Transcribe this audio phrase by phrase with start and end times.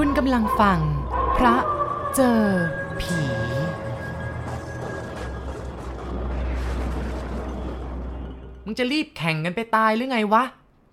[0.00, 0.80] คุณกำลังฟัง
[1.36, 1.56] พระ
[2.14, 2.42] เจอ
[3.00, 3.20] ผี
[8.64, 10.44] มึงจะรีบแข่งกันไปตายหรือไงวะ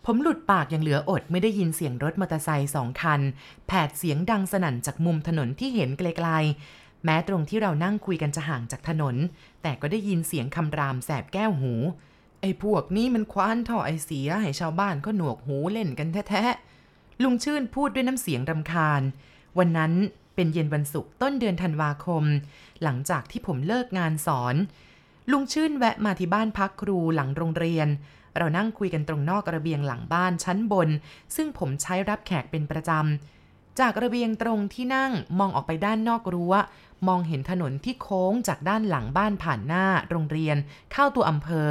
[0.05, 3.21] ผมหลุดปากอย่างเหลืออดไม่ได้ยินเสียงรถมอเตอร์ไซค์สองคัน
[3.67, 9.15] แผดเสียงดังสนั่นจากมุมถนนที่เห็นไกลๆ แม้ตรงที่เรานั่งคุยกันจะห่างจากถนน
[9.61, 11.73] แต่ก็ได้ยินเสียงคำรามแสบแก้วหู
[12.41, 16.72] ไอ้พวกนี้มันคว้านท่อไอเสียให้ชาวบ้านก็หนวกหูเล่นกันแท้ๆ
[17.21, 19.01] ลุงชื่นพูดด้วยน้ำเสียงรำคาญ
[19.57, 19.93] วันนั้น
[20.35, 22.23] เป็นเย็นวันศุกร์ต้นเดือนธันวาคม
[22.83, 24.55] หลังจากที่ผมเลิกงานสอน
[25.31, 27.87] ลุงชื่นแวะมาที่บ้านพักครูหลังโรงเรียน
[28.37, 30.89] เรานั่งคุยกันตรงนอกระเบียงหลังบ้านชั้นบน
[31.35, 36.53] ซึ่งผมใช้รับแขกเป็นประจำ จากระเบียงตรงที่นั่งมองออกไปด้านนอกรั้ว
[37.07, 40.57] มองเห็นถนนที่โค้งจากด้านหลังบ้านผ่านหน้าโรงเรียน
[40.91, 41.69] เข้าตัวอำเภอ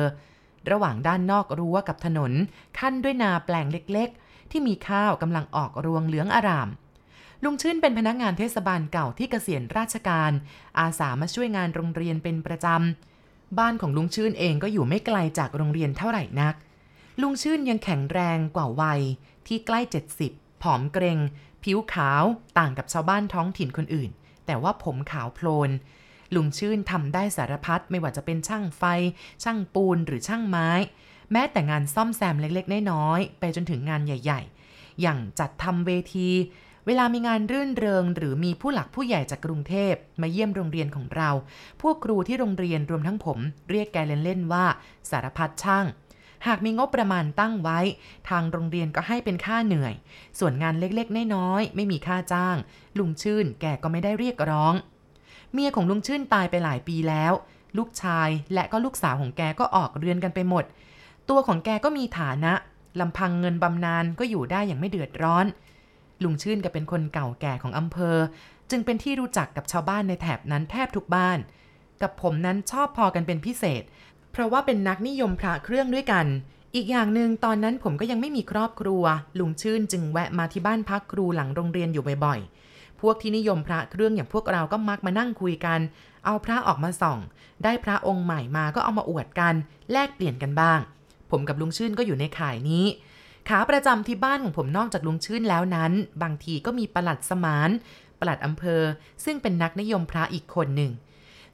[0.70, 2.32] ระหว่างด้านนอกรั้วกับถนน
[2.78, 4.21] ขั้นด้วยนาแปลงเล็กๆ
[4.52, 6.68] ที่มีข้าวกำลังออกรวงเหลืองอาราม
[7.44, 10.32] ลุงชื่นเป็นพนักงานเทศบาลเก่าที่เกษียณราชการ
[10.78, 16.54] อาสามาช่วยงานโรงเรียนเป็นประจำ บ้านของลุงชื่นเองก็อยู่ไม่ไกลจากโรงเรียนเท่าไหร่นัก
[17.22, 19.00] ลุงชื่นยังแข็งแรงกว่าวัย
[19.46, 19.80] ที่ใกล้
[20.20, 21.18] 70 ผอมเกรง
[21.64, 22.24] ผิวขาว
[22.58, 24.10] ต่างกับชาวบ้านท้องถิ่นคนอื่น
[24.46, 25.70] แต่ว่าผมขาวโพลน
[26.34, 28.82] ลุงชื่นทำได้สารพัดไม่ว่าจะเป็นช่างไฟ
[29.42, 30.68] ช่างปูนหรือช่างไม้
[31.32, 36.28] แม้แต่งานซ่อมแซมเล็กๆ น้อยๆ ไปจนถึงงานใหญ่ ๆ อย่างจัดทำเวที
[36.86, 41.30] เวลามีงานรื่นเริง หรือมีผู้หลักผู้ใหญ่จากกรุงเทพมาเยี่ยมโรงเรียนของเรา
[41.82, 43.38] พวกครูที่โรงเรียนรวมทั้งผม
[43.70, 44.64] เรียกแกเล่นๆว่า
[45.10, 45.86] สารพัดช่าง
[46.46, 47.78] หากมีงบประมาณตั้งไว้
[48.28, 49.94] ทางโรงเรียนก็ให้เป็นค่าเหนื่อย
[50.38, 52.56] ส่วนงานเล็กๆ น้อยๆ ไม่มีค่าจ้าง
[52.98, 54.74] ลุงชื่นแกก็ไม่ได้เรียกร้อง
[55.52, 57.32] เมียของลุงชื่นตายไปหลายปีแล้ว
[57.78, 60.64] ลูกชายและก็ลูกสาวของแกก็ออกเรือนกันไปหมด
[61.28, 62.52] ตัวของแกก็มีฐานะ
[63.00, 65.46] ลำพังเงินบำนาญก็อยู่ได้อย่างไม่เดือดร้อน
[66.22, 68.16] ลุงชื่นแกเป็นคนเก่าแก่ของอำเภอ
[68.70, 71.38] จึงเป็นที่รู้จักกับชาวบ้านในแถบนั้นแทบทุกบ้าน
[72.02, 73.82] กับผมนั้นชอบพอกันเป็นพิเศษ
[74.32, 76.26] เพราะว่าเป็นนักนิยมพระเครื่องด้วยกัน
[76.74, 79.04] อีกอย่างหนึ่งตอนนั้นผมก็ยังไม่มีครอบครัว
[79.38, 85.80] ลุงชื่นจึงแวะมาที่บ้านพักครูหลังโรงเรียนอยู่บ่อยๆ พวกที่นิยมพระเครื่องอย่างพวกเราก็มักมานั่งคุยกัน
[86.24, 87.18] เอาพระออกมาส่อง
[87.64, 89.54] ได้พระองค์ใหม่มาก็เอามาอวดกัน
[89.92, 90.80] แลกเปลี่ยนกันบ้าง
[91.32, 92.86] ผมกับลุงชื่นก็อยู่ในข่ายนี้
[93.48, 97.70] ขาประจำที่บ้านของผมนอกจากลุงชื่นแล้วนั้น บางทีก็มีประหลัดสมาน
[98.20, 98.82] ประหลัดอำเภอ
[99.24, 100.92] ซึ่งเป็นนักนิยมพระอีกคนหนึ่ง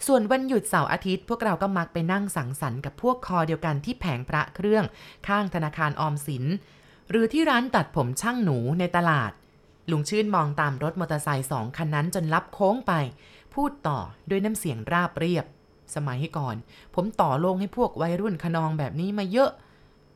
[0.06, 4.84] ส่วนวันหยุดเสาร์อาทิตย์ พวกเราก็มักไปนั่งสังสรรค์กับพวกคอเดียวกันที่แผงพระเครื่อง
[5.28, 6.44] ข้างธนาคารออมสิน
[7.10, 9.32] หรือที่ร้านตัดผมช่างหนูในตลาด
[9.90, 12.92] ลุงชื่นมองตามรถมอเตอร์ไซค์สองคันนั้นจนลับโค้งไป
[13.54, 13.98] พูดต่อ
[14.30, 15.44] ด้วยน้ำเสียงราบเรียบ
[15.94, 16.56] สมัยก่อน
[16.94, 19.50] ผมต่อลงให้พวกวัยรุ่นขนองแบบนี้มาเยอะ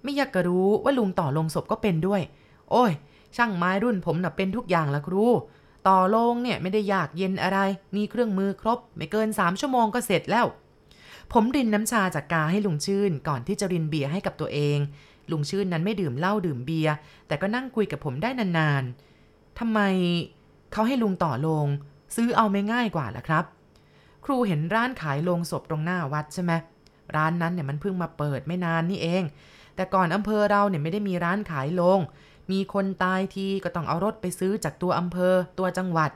[0.03, 2.23] ไม่อยากจะรู้ว่าลุงต่อลงศพก็เป็นด้วย
[2.71, 2.93] โอ้ย
[3.37, 5.27] ช่างไม้รุ่นผมน่ะเป็นทุกอย่างละครู
[5.89, 7.59] ต่อลงเนี่ยไม่ได้ยากเย็นอะไร
[7.97, 10.47] มีเครื่องมือครบ ไม่เกิน3ชั่วโมงก็เสร็จแล้ว
[11.33, 14.79] ผมรินน้ำชาจากกาให้ลุงชื่น ก่อนที่จะรินเบียร์ให้กับตัวเอง
[15.31, 16.95] ลุงชื่นนั้นไม่ดื่มเหล้าดื่มเบียร์
[17.27, 19.81] แต่ก็นั่งคุยกับผมได้นานๆทำไม
[20.73, 21.67] เขาให้ลุงต่อลง
[22.17, 23.45] ซื้อเอาไม่ง่ายกว่าล่ะครับ
[24.25, 26.53] ครูเห็นร้านขายโลงศพตรงหน้าวัดใช่ไหม
[27.17, 29.23] ร้านนั้นเนี่ยมันเพิ่งมาเปิดไม่นานนี่เอง
[29.77, 32.01] แต่ก่อนอำเภอเราเนี่ยไม่ได้มีร้านขายโลง
[32.51, 36.11] มีคนตายทีก็ต้องเอารถไปซื้อจากตัวอำเภอ ตัวจังหวัด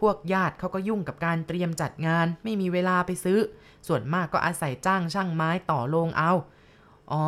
[0.00, 3.38] พวกญาติเขาก็ยุ่งกับการเตรียมจัดงาน ไม่มีเวลาไปซื้อ
[3.86, 6.32] ส่วนมากก็อาศัยจ้างช่างไม้ต่อโลงเอา
[7.12, 7.24] อ๋อ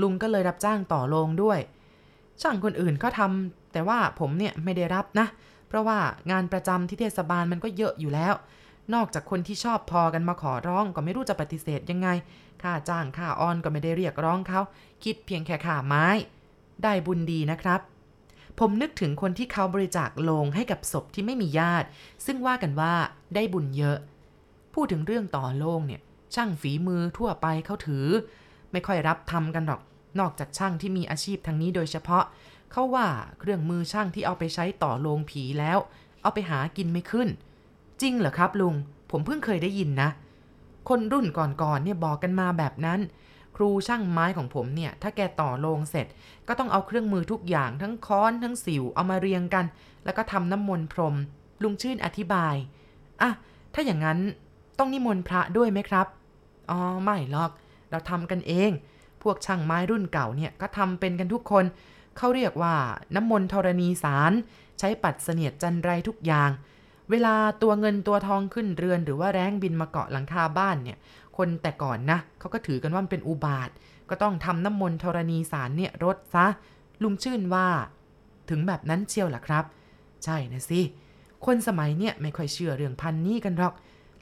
[0.00, 1.58] ลุงก็เลยรับจ้างต่อโลงด้วย
[2.42, 5.26] ช่างคนอื่นเขาทำแต่ว่าผมเนี่ยไม่ได้รับนะ
[5.68, 5.98] เพราะว่า
[6.30, 8.34] งานประจำที่เทศบาลมันก็เยอะอยู่แล้ว
[8.94, 12.08] นอกจากคนที่ชอบพอกันมาขอร้องก็ไม่รู้จะปฏิเสธยังไง
[12.62, 14.60] ค่าจ้างค่าอ้อนก็ไม่ได้เรียกร้องเขา
[15.04, 16.06] คิดเพียงแค่ค่าไม้
[16.82, 17.80] ได้บุญดีนะครับ
[18.58, 21.88] ผมนึกถึงคนที่เขาบริจาคโลงให้กับศพที่ไม่มีญาติ
[22.26, 22.94] ซึ่งว่ากันว่า
[23.34, 23.98] ได้บุญเยอะ
[24.74, 26.00] พูดถึงเรื่องต่อโลงเนี่ย
[26.34, 28.06] ช่างฝีมือทั่วไปเขาถือ
[28.72, 29.80] ไม่ค่อยรับทำกันหรอก
[30.18, 32.24] นอกจากช่างที่มีอาชีพทางนี้โดยเฉพาะ
[32.72, 33.06] เขาว่า
[33.38, 35.78] เครื่องมือช่างที่เอาไปใช้ต่อโลงผีแล้ว
[36.22, 37.28] เอาไปหากินไม่ขึ้น
[38.00, 38.74] จริงเหรอครับลุง
[39.10, 40.08] ผมเพิ่งเคยได้ยินนะ
[40.88, 43.00] คนรุ่นก่อนๆเนี่ยบอกกันมาแบบนั้น
[43.56, 46.06] ครูช่างไม้ของผมเนี่ย ถ้าแกต่อโลงเสร็จ
[46.48, 49.64] ก็ต้องเอาเครื่องมือทุกอย่างทั้งค้อนทั้งสิวเอามาเรียงกัน
[50.04, 51.14] แล้วก็ทำน้ำมนต์พรม
[51.62, 52.54] ลุงชื่นอธิบาย
[53.22, 53.30] อะ
[53.74, 54.18] ถ้าอย่างนั้น
[54.78, 56.06] ต้องนิมนต์พระด้วยไหมครับ
[56.70, 57.50] อ๋อไม่หรอก
[57.90, 58.70] เราทำกันเอง
[59.22, 61.64] พวกช่างไม้รุ่นเก่าเนี่ยก็ทำเป็นกันทุกคน
[62.16, 62.74] เขาเรียกว่า
[63.14, 64.32] น้ำมนต์ธรณีสาร
[64.78, 66.50] ใช้ปัดเสนียดจันไรทุกอย่าง
[67.10, 70.98] เวลาตัวเงินตัวทองขึ้นเรือนหรือว่าแรงบินมาเกาะหลังคาบ้านเนี่ย
[71.36, 73.70] คนแต่ก่อนนะเขาก็ถือกันว่ามันเป็นอุบาท
[74.10, 76.46] ก็ต้องทำน้ำมนต์ธรณีสารเนี่ยรดซะ
[77.02, 77.66] ลุงชื่นว่า
[78.50, 79.64] ถึงแบบนั้นเชียวล่ะครับ
[80.24, 80.80] ใช่นะสิ
[81.46, 83.74] คนสมัยเนี่ยไม่ค่อยเชื่อเรื่องพันนี้กันหรอก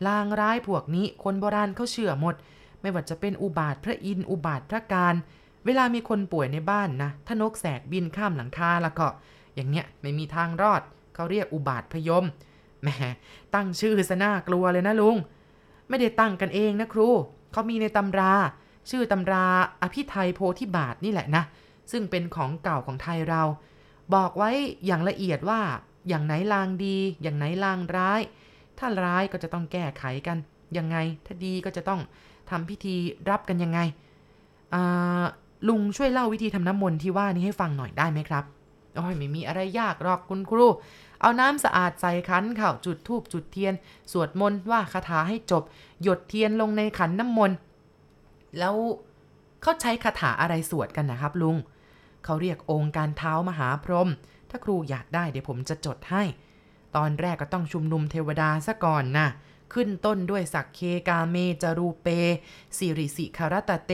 [0.07, 2.35] ลางร้ายพวกนี้คนโบราณเขาเชื่อหมด
[2.81, 5.15] ไม่ว่าจะเป็นอุบาทพระอินทร์อุบาทพระการ
[5.65, 9.07] เวลามีคนป่วยในบ้านนะถ้านกแสกบินข้ามหลังคาแล้วก็
[9.55, 10.83] อย่างเงี้ยไม่มีทางรอด
[11.15, 12.25] เขาเรียกอุบาทพยม
[12.87, 12.93] แหม
[13.55, 15.17] ตั้งชื่อซะน่ากลัวเลยนะลุง
[15.89, 17.09] ไม่ได้ตั้งกันเองนะครู
[17.53, 18.33] เขามีในตำรา
[18.91, 19.47] ชื่อตำรา
[19.83, 21.45] อภิไทยโพธิบาทนี่แหละนะ
[21.93, 23.43] ซึ่งเป็นของเก่าของไทยเรา
[24.15, 24.51] บอกไว้
[24.87, 25.61] อย่างละเอียดว่า
[26.09, 28.21] อย่างไหนลางดี อย่างไหนลางร้าย
[28.79, 30.37] ถ้าร้ายก็จะต้องแก้ไขกัน
[30.77, 30.97] ยังไง
[31.27, 32.01] ถ้าดีก็จะต้อง
[32.51, 32.97] ทำพิธี
[33.31, 33.81] รับกันยังไง
[35.69, 38.45] ลุงช่วยเล่าวิธีทำน้ำมนต์ที่ว่านี้ให้ฟังหน่อยได้ไหมครับ
[38.95, 40.67] โอ้ยไม่มีอะไรยากหรอกคุณครู
[41.21, 43.75] เอาน้ำสะอาดใส่ขันเข้าจุดธูปจุดเทียน
[44.13, 45.63] สวดมนต์ว่าคาถาให้จบ
[46.03, 47.57] หยดเทียนลงในขันน้ำมนต์
[48.59, 48.75] แล้ว
[49.63, 51.57] เขาใช้คาถาอะไรสวดกันนะครับลุง
[52.25, 54.09] เขาเรียกโองการท้าวมหาพรหม
[54.51, 56.23] ถ้าครูอยากได้เดี๋ยวผมจะจดให้
[56.97, 59.27] ตอนแรกก็ต้องชุมนุมเทวดาซะก่อนนะ
[59.73, 62.09] ขึ้นต้นด้วยสัคเคกาเมจะ รูเป
[62.77, 63.93] คิริสิขะระตะเฏ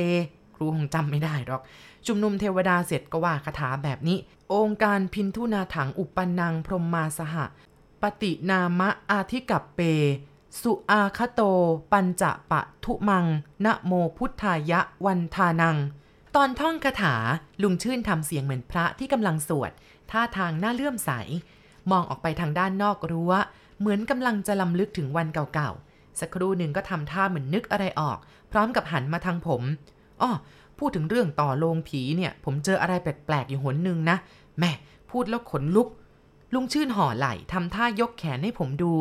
[0.54, 1.62] ครูคงจำไม่ได้หรอก
[2.06, 4.18] ชุมนุมเทวดาเสร็จก็ว่าคาถาแบบนี้
[4.54, 7.46] องค์การพินทุนาถังอุปนังพรหมมาสหะ
[8.02, 9.80] ปฏินามะอาทิกับเป
[10.60, 11.40] สุอาคโต
[11.92, 13.26] ปัญจะปะทุมัง
[13.64, 15.76] นะโมพุทธายะวันทานัง
[16.34, 17.14] ตอนท่องคาถา
[17.62, 19.70] ลุงชื่นทำเสียงเหมือนพระที่กำลังสวด
[20.10, 21.10] ท่าทางน่าเลื่อมใส
[21.90, 23.32] มองออกไปทางด้านนอกรั้ว
[23.80, 28.18] เหมือนกำลังจะลำลึกถึงวันเก่าๆสักครู่หนึ่งก็ทำท่าเหมือนนึกอะไรออก
[28.52, 29.62] พร้อมกับหันมาทางผม
[30.20, 30.30] อ้อ
[30.78, 34.16] พูดถึงเรื่องต่อโลงผีเนี่ย ผมเจออะไรแปลกๆอยู่หนหนึ่งนะ
[34.58, 34.72] แม่
[35.10, 35.88] พูดแล้วขนลุก
[36.54, 38.92] ลุงชื่นห่อไหล่ทำท่ายกแขนให้ผมดู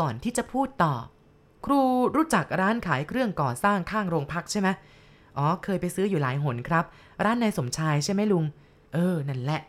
[0.00, 0.94] ก่อนที่จะพูดต่อ
[1.64, 1.80] ครู
[2.16, 4.68] รู้จักร้านขายเครื่องก่อสร้างข้างโรงพักใช่ไหม
[5.36, 6.84] อ๋อ เคยไปซื้ออยู่หลายหนครับ
[7.24, 8.44] ร้านนายสมชายใช่ไหมลุง
[8.94, 9.60] เออ นั่นแหละ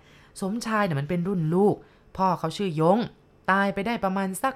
[0.41, 1.75] สมชายเนี่ยมันเป็นรุ่นลูก
[2.17, 2.99] พ่อเขาชื่อยง
[3.51, 4.53] ตายไปได้ประมาณสัก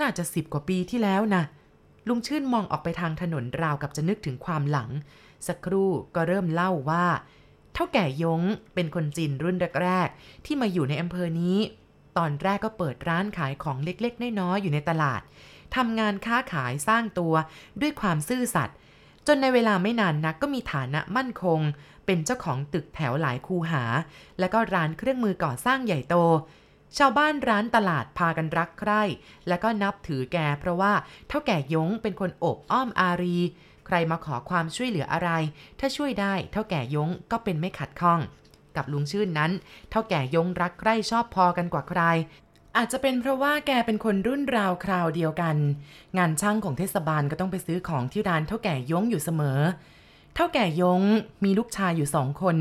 [0.00, 1.42] น่าจะสิบกว่าปีที่แล้วนะ
[2.08, 4.90] ลุงชื่นมองออกไปทางถนนราวกับจะนึกถึงความหลัง
[5.46, 7.06] สักครู่ก็เริ่มเล่าว่า
[7.74, 8.42] เท่าแก่ยง
[8.74, 11.58] เป็นคนจีนรุ่นแรกๆที่มาอยู่ในอำเภอนี้
[12.16, 15.20] ตอนแรกก็เปิดร้านขายของเล็กๆน้อยๆอยู่ในตลาด
[15.76, 17.34] ทำงานค้าขายสร้างตัว
[17.80, 18.76] ด้วยความซื่อสัตย์
[19.26, 21.60] จนในเวลาไม่นานนักก็มีฐานะมั่นคง
[22.06, 23.84] เป็นเจ้าของตึกแถวหลายคูหา
[24.38, 26.16] และก็ร้านเครื่องมือก่อสร้างใหญ่โต
[26.98, 29.02] ชาวบ้านร้านตลาดพากันรักใคร่
[29.48, 30.92] และก็นับถือแกเพราะว่า
[31.28, 33.38] เท่าแก่ยงเป็นคนอบอ้อมอารี
[33.94, 35.30] รมาขอความช่วยเหลืออะไร
[35.80, 38.20] ถ้าช่วยได้เท่าแก่ยงก็เป็นไม่ขัดข้อง
[38.76, 39.52] กับลุงชื่นนั้น
[39.90, 42.02] เท่าแก่ยงรักใคร่ชอบพอกันกว่าใคร
[42.76, 45.56] อาจจะเป็นเพราะว่าแกเป็นคนรุ่นราวคราวเดียวกัน
[46.18, 49.60] งานช่างของเทศบาลก็ต้องไปซื้อของที่ร้านเท่าแก่ยงอยู่เสมอ
[50.34, 51.02] เท่าแก่ยง
[51.44, 52.56] มีลูกชายอยู่สองคน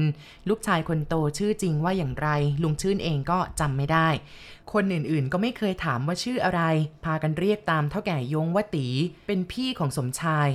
[0.50, 2.28] ลูกชายคนโตชื่อจริงว่าอย่างไร
[2.64, 4.08] ลุงชื่นเองก็จำไม่ได้
[4.74, 6.62] คนอื่นๆก็ไม่เคยถามว่าชื่ออะไร
[7.04, 8.88] พากันเรียกตามเท่าแก่ยงว่าตี
[9.28, 10.50] เป็นพี่ของสมชาย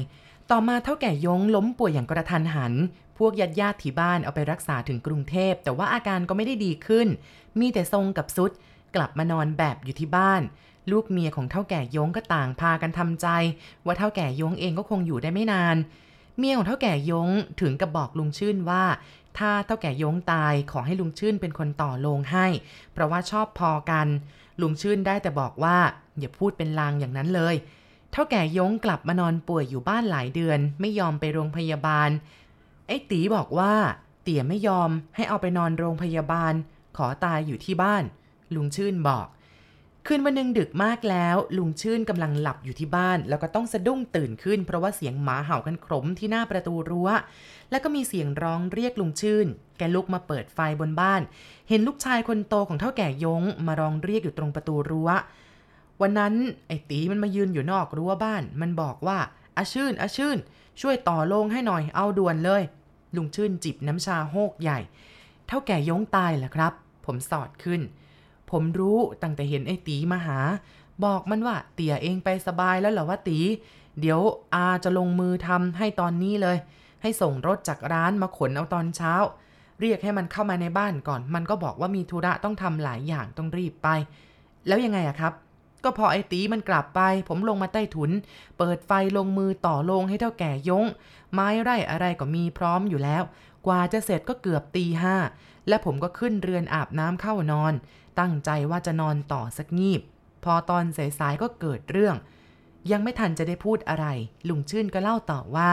[0.51, 2.75] ต่อมาเท่าแก่ยงล้มป่วยอย่างกระทันหัน
[3.19, 7.09] พวกญาติญาติที่บ้านเอาไปรักษาถึงกรุงเทพ แต่ว่าอาการก็ไม่ได้ดีขึ้น
[7.61, 8.51] มีแต่ทรงกับซุด
[8.95, 10.43] กลับมานอนแบบอยู่ที่บ้าน
[10.91, 13.27] ลูกเมียของเท่าแก่ยงก็ต่างพากันทำใจ
[13.85, 15.77] ว่าเท่าแก่ยงเองก็คงอยู่ได้ไม่นาน
[16.39, 17.29] เมียของเท่าแก่ยง
[17.61, 18.85] ถึงกับบอกลุงชื่นว่า
[19.39, 22.47] ถ้าเท่าแก่ยงตายขอให้ลุงชื่นเป็นคนต่อโลงให้
[22.93, 24.07] เพราะว่าชอบพอกัน
[24.61, 25.77] ลุงชื่นได้แต่บอกว่า
[26.19, 27.55] อย่าพูดเป็นลางอย่างนั้นเลย
[28.15, 32.11] เท่าแก่ยงกลับมานอนป่วยอยู่บ้านหลายเดือน ไม่ยอมไปโรงพยาบาล
[32.87, 33.75] ไอ้ตีบอกว่า
[34.23, 36.53] เตี่ยไม่ยอมให้เอาไปนอนโรงพยาบาล
[36.97, 38.05] ขอตายอยู่ที่บ้าน
[38.55, 39.27] ลุงชื่นบอก
[40.07, 47.09] คืนวันหนึ่งดึกมากแล้ว ลุงชื่นกำลังหลับอยู่ที่บ้าน แล้วก็ต้องสะดุ้งตื่นขึ้น เพราะว่าเสียงหมาเห่ากันขมที่หน้าประตูรั้ว
[47.71, 49.47] แล้วก็มีเสียงร้องเรียกลุงชื่น
[49.79, 51.23] แกลุกมาเปิดไฟบนบ้าน
[51.69, 55.11] เห็นลูกชายคนโตของเท่าแก่ยงมาร้องเรียกอยู่ตรงประตูรั้ว
[56.03, 56.35] วันนั้น
[56.67, 59.19] ไอ้ตีมันมายืนอยู่นอกรั้วบ้าน มันบอกว่า
[59.57, 60.39] อาชื่นอาชื่น
[60.81, 62.63] ช่วยต่อโลงให้หน่อยเอาด่วนเลย
[63.17, 64.79] ลุงชื่นจิบน้ำชาโฮกใหญ่
[65.47, 66.73] เท่าแก่ยงตายแหละครับ
[67.05, 67.81] ผมสอดขึ้น
[68.51, 70.39] ผมรู้ตั้งแต่เห็นไอ้ตีมาหา
[71.05, 73.39] บอกมันว่าเตี่ยเองไปสบายแล้วเหรอวะตี
[74.01, 74.21] เดี๋ยว
[74.55, 76.57] อาจะลงมือทำให้ตอนนี้เลย
[77.03, 79.15] ให้ส่งรถจากร้านมาขนเอาตอนเช้า
[79.81, 83.89] เรียกให้มันเข้ามาในบ้านก่อน มันก็บอกว่ามีธุระต้องทำหลายอย่างต้องรีบไป
[84.67, 85.33] แล้วยังไงอะครับ
[85.85, 88.11] ก็พอไอ้ตีมันกลับไป ผมลงมาใต้ถุน
[88.59, 90.87] เปิดไฟลงมือต่อลงให้เท่าแก่ยง
[91.33, 93.23] ไม้ไร่อะไรก็มีพร้อมอยู่แล้ว
[93.67, 95.17] กว่าจะเสร็จก็เกือบตีห้า
[95.69, 97.75] และผมก็ขึ้นเรือนอาบน้ำเข้านอน
[98.21, 100.01] ตั้งใจว่าจะนอนต่อสักงีบ
[100.45, 100.85] พอตอน
[101.19, 102.17] สายๆก็เกิดเรื่อง
[102.91, 104.07] ยังไม่ทันจะได้พูดอะไร
[104.49, 105.71] ลุงชื่นก็เล่าต่อว่า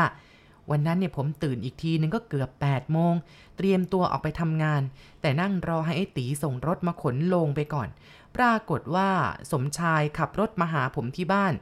[0.72, 3.14] วันนั้นเนี่ยผมตื่นอีกทีนึงก็เกือบ8โมง
[3.58, 4.82] เตรียมตัวออกไปทำงาน
[5.22, 7.90] แต่นั่งรอให้ไอ้ตีส่งรถมาขนลงไปก่อน
[8.36, 9.12] ปรากฏว่า
[9.52, 11.54] สมชายขับรถมาหาผมที่บ้าน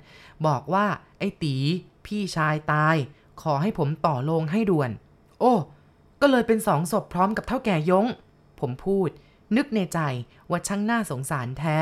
[0.48, 0.86] บอกว่า
[1.20, 1.56] ไอ้ตี
[2.06, 2.96] พี่ชายตาย
[3.42, 4.92] ขอให้ผมต่อโลงให้ด่วน
[5.40, 5.54] โอ้
[6.22, 8.06] ก็เลยเป็นสองศพพร้อมกับเท่าแก่ยง
[8.60, 9.10] ผมพูด
[9.58, 10.00] นึกในใจ
[10.50, 11.78] ว่าช่างน่าสงสารแท้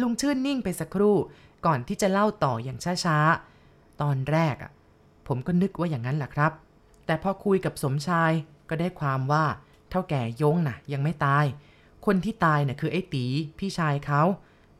[0.00, 1.16] ลุงชื่นนิ่งไปสักครู่
[1.66, 4.72] ก่อนที่จะเล่าต่ออย่างช้าๆ ตอนแรกอะ
[5.26, 6.52] ผมก็นึกว่าอย่างนั้นแหละครับ
[7.06, 8.32] แต่พอคุยกับสมชาย
[8.68, 9.44] ก็ได้ความว่า
[9.90, 11.44] เท่าแก่ยงน่ะยังไม่ตาย
[12.06, 13.24] คนที่ตายน่ะคือไอ้ตี
[13.58, 14.22] พี่ชายเขา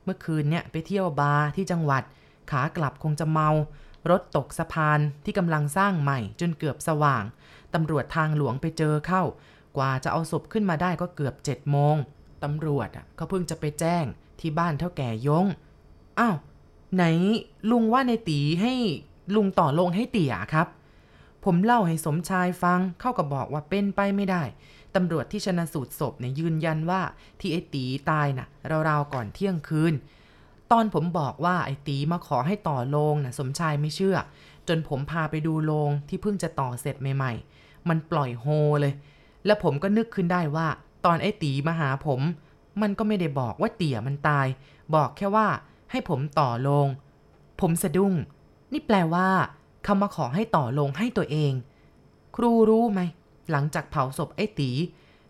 [0.05, 2.03] เมื่อคืนเนี่ยไปเที่ยวบาร์ที่จังหวัด
[2.51, 3.51] ขากลับคงจะเมา
[4.11, 7.25] รถตกสะพานที่กำลังสร้างใหม่จนเกือบสว่าง
[7.75, 9.23] ตำรวจทางหลวงไปเจอเข้า
[9.77, 11.97] กว่าจะเอาศพขึ้นมาได้ก็เกือบเจ็ดโมง
[12.45, 14.05] ตำรวจอะเขาเพิ่งจะไปแจ้ง
[14.41, 15.47] ที่บ้านเท่าแก่ยง
[16.19, 16.37] อ้าว
[16.95, 17.05] ไหน
[17.71, 18.73] ลุงว่าในตีให้
[19.35, 20.69] ลุงต่อลงให้เตี่ยครับ
[21.45, 24.43] ผมเล่าให้สมชายฟังเข้ากับบอกว่าเป็นไปไม่ได้
[24.97, 27.01] ตำรวจที่ชนะสูตรศพเนี่ยยืนยันว่า
[27.41, 28.49] ที่ไอ้ตีตายน่ะ
[28.89, 29.95] ราวๆก่อนเที่ยงคืน
[30.73, 34.17] ตอนผมบอกว่าไอ้ตีมาขอให้ต่อโลงน่ะสมชายไม่เชื่อ
[34.69, 38.47] จนผมพาไปดูโลงที่เพิ่งจะต่อเสร็จใหม่ ๆ มันปล่อยโฮ
[38.81, 38.95] เลย
[39.47, 40.69] แล้วผมก็นึกขึ้นได้ว่า
[41.05, 42.21] ตอนไอ้ตีมาหาผม
[42.83, 44.47] มันก็ไม่ได้บอกว่าเตี่ยมันตาย
[44.95, 45.49] บอกแค่ว่า
[45.91, 46.89] ให้ผมต่อโลง
[47.61, 48.15] ผมสะดุ้ง
[48.73, 49.29] นี่แปลว่า
[49.85, 51.53] เขามาขอให้ต่อลงให้ตัวเอง
[52.37, 53.01] ครูรู้ไหม
[53.51, 54.71] หลังจากเผาศพไอ้ตี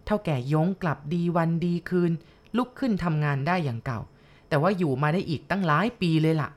[0.04, 2.12] เท่าแก่ยงกลับดีวันดีคืน
[2.56, 4.00] ลุกขึ้นทำงานได้อย่างเก่า
[4.49, 6.50] แต่ว่าอยู่มาได้อีกตั้งหลายปีเลยล่ะ